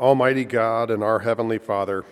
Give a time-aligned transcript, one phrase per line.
[0.00, 2.06] Almighty God and our Heavenly Father,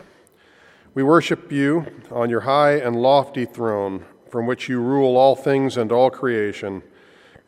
[0.92, 5.78] we worship you on your high and lofty throne, from which you rule all things
[5.78, 6.82] and all creation,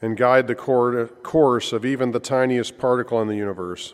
[0.01, 3.93] and guide the course of even the tiniest particle in the universe.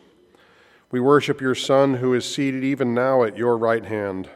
[0.93, 4.31] We worship your Son, who is seated even now at your right hand,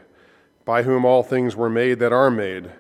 [0.65, 2.73] by whom all things were made that are made,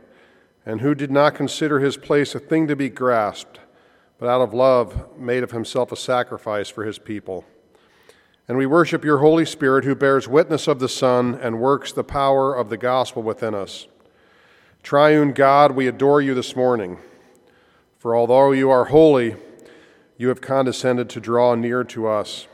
[0.66, 3.60] and who did not consider his place a thing to be grasped,
[4.18, 7.44] but out of love made of himself a sacrifice for his people.
[8.50, 12.02] And we worship your Holy Spirit, who bears witness of the Son and works the
[12.02, 13.86] power of the gospel within us.
[14.82, 16.98] Triune God, we adore you this morning.
[17.96, 19.36] For although you are holy,
[20.16, 22.48] you have condescended to draw near to us.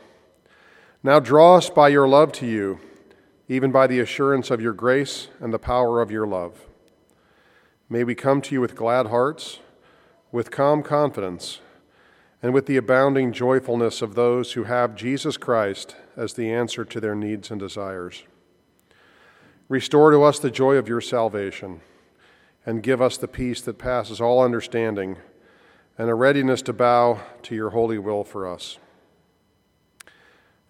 [1.01, 2.79] Now draw us by your love to you,
[3.47, 6.67] even by the assurance of your grace and the power of your love.
[7.89, 9.61] May we come to you with glad hearts,
[10.31, 11.59] with calm confidence
[12.41, 16.99] and with the abounding joyfulness of those who have Jesus Christ as the answer to
[16.99, 18.23] their needs and desires.
[19.69, 21.81] Restore to us the joy of your salvation,
[22.65, 25.17] and give us the peace that passes all understanding,
[25.97, 28.77] and a readiness to bow to your holy will for us.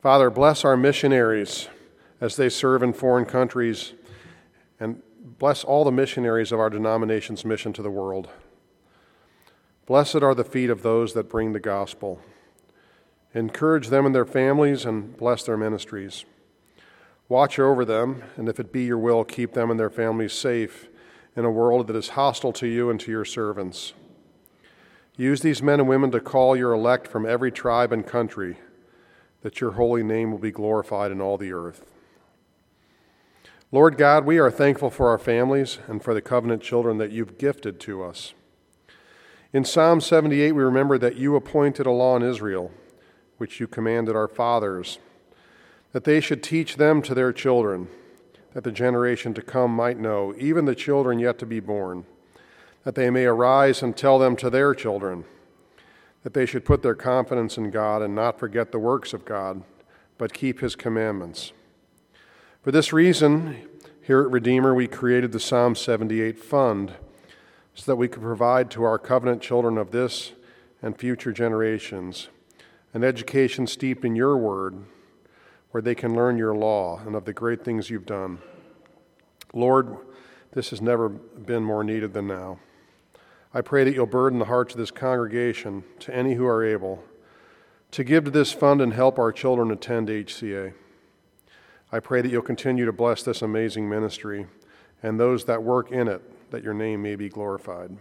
[0.01, 1.67] Father, bless our missionaries
[2.21, 3.93] as they serve in foreign countries,
[4.79, 5.01] and
[5.37, 8.29] bless all the missionaries of our denomination's mission to the world.
[9.87, 12.19] Blessed are the feet of those that bring the gospel.
[13.33, 16.25] Encourage them and their families and bless their ministries.
[17.29, 20.89] Watch over them, and if it be your will, keep them and their families safe
[21.37, 23.93] in a world that is hostile to you and to your servants.
[25.15, 28.57] Use these men and women to call your elect from every tribe and country,
[29.41, 31.85] that your holy name will be glorified in all the earth.
[33.71, 37.37] Lord God, we are thankful for our families and for the covenant children that you've
[37.37, 38.33] gifted to us.
[39.53, 42.69] In Psalm 78, we remember that you appointed a law in Israel,
[43.37, 44.99] which you commanded our fathers,
[45.93, 47.87] that they should teach them to their children,
[48.53, 52.05] that the generation to come might know, even the children yet to be born,
[52.83, 55.23] that they may arise and tell them to their children,
[56.23, 59.63] that they should put their confidence in God and not forget the works of God,
[60.17, 61.53] but keep his commandments.
[62.61, 63.65] For this reason,
[64.03, 66.95] here at Redeemer, we created the Psalm 78 Fund
[67.77, 70.31] so that we could provide to our covenant children of this
[70.81, 72.27] and future generations
[72.93, 74.83] an education steeped in your word
[75.69, 78.39] where they can learn your law and of the great things you've done.
[79.53, 79.95] Lord,
[80.53, 82.57] this has never been more needed than now.
[83.53, 87.03] I pray that you'll burden the hearts of this congregation to any who are able
[87.91, 90.73] to give to this fund and help our children attend HCA.
[91.91, 94.47] I pray that you'll continue to bless this amazing ministry
[95.03, 96.21] and those that work in it
[96.51, 97.97] that your name may be glorified.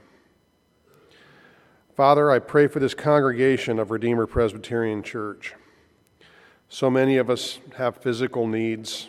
[1.94, 5.54] Father, I pray for this congregation of Redeemer Presbyterian Church.
[6.68, 9.08] So many of us have physical needs.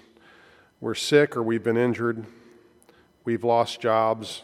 [0.79, 2.25] We're sick or we've been injured.
[3.25, 4.43] We've lost jobs.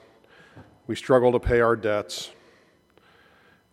[0.88, 2.32] We struggle to pay our debts.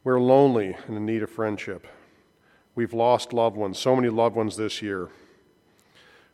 [0.05, 1.87] We're lonely and in need of friendship.
[2.75, 5.09] We've lost loved ones, so many loved ones this year.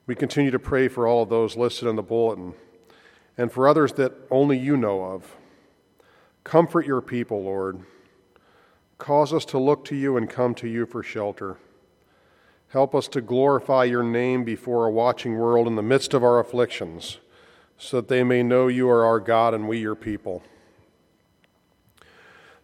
[0.07, 2.55] We continue to pray for all of those listed in the bulletin
[3.39, 5.37] and for others that only you know of.
[6.45, 7.81] Comfort your people, Lord.
[8.99, 11.59] Cause us to look to you and come to you for shelter.
[12.69, 16.39] Help us to glorify your name before a watching world in the midst of our
[16.39, 17.19] afflictions,
[17.79, 20.43] so that they may know you are our God and we your people.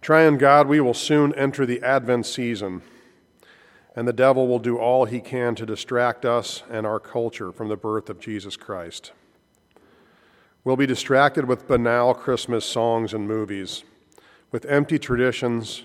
[0.01, 2.83] Triune God, we will soon enter the Advent season,
[3.95, 7.69] and the devil will do all he can to distract us and our culture from
[7.69, 9.13] the birth of Jesus Christ.
[10.65, 13.83] We'll be distracted with banal Christmas songs and movies,
[14.53, 15.83] with empty traditions,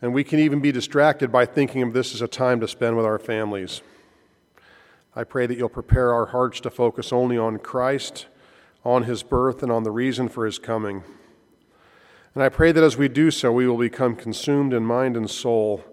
[0.00, 2.96] and we can even be distracted by thinking of this as a time to spend
[2.96, 3.82] with our families.
[5.16, 8.26] I pray that you'll prepare our hearts to focus only on Christ,
[8.84, 11.02] on his birth, and on the reason for his coming.
[12.36, 15.28] And I pray that as we do so, we will become consumed in mind and
[15.28, 15.84] soul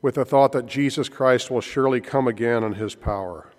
[0.00, 3.51] with the thought that Jesus Christ will surely come again in his power.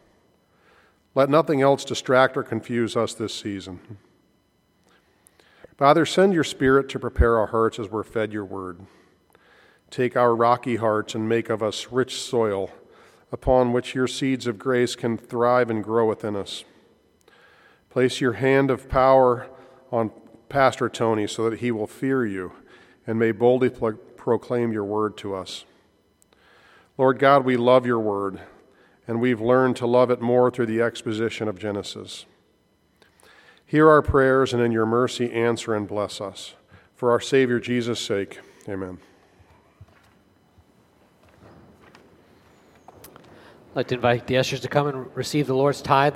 [1.15, 3.80] Let nothing else distract or confuse us this season.
[5.77, 8.80] Father, send your Spirit to prepare our hearts as we're fed your word.
[9.89, 12.71] Take our rocky hearts and make of us rich soil
[13.31, 16.63] upon which your seeds of grace can thrive and grow within us.
[17.89, 19.48] Place your hand of power
[19.92, 20.12] on
[20.50, 22.54] Pastor Tony so that he will fear you
[23.06, 25.65] and may boldly pro- proclaim your word to us.
[26.98, 28.39] Lord God, we love your word
[29.07, 32.25] and we've learned to love it more through the exposition of Genesis.
[33.65, 36.53] Hear our prayers, and in your mercy, answer and bless us.
[36.95, 38.39] For our Savior Jesus' sake,
[38.69, 39.00] amen.
[43.73, 46.11] I'd like to invite the ushers to come and receive the Lord's tithe